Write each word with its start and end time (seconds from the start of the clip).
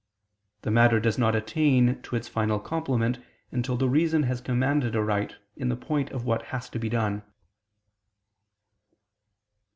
The 0.63 0.71
matter 0.71 0.99
does 0.99 1.19
not 1.19 1.35
attain 1.35 2.01
to 2.01 2.15
its 2.15 2.27
final 2.27 2.59
complement 2.59 3.19
until 3.51 3.77
the 3.77 3.87
reason 3.87 4.23
has 4.23 4.41
commanded 4.41 4.95
aright 4.95 5.35
in 5.55 5.69
the 5.69 5.75
point 5.75 6.09
of 6.09 6.25
what 6.25 6.41
has 6.45 6.67
to 6.69 6.79
be 6.79 6.89
done. 6.89 7.21